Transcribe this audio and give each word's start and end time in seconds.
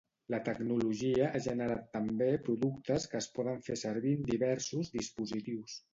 La 0.33 0.37
tecnologia 0.45 1.27
ha 1.27 1.41
generat 1.47 1.83
també 1.97 2.29
productes 2.47 3.07
que 3.13 3.21
es 3.25 3.29
poden 3.39 3.63
fer 3.69 3.81
servir 3.83 4.15
en 4.21 4.29
diversos 4.35 4.91
dispositius. 5.01 5.79